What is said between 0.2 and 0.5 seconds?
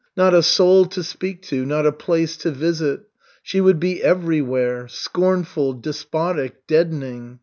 a